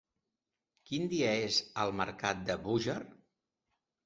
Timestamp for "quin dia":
0.89-1.33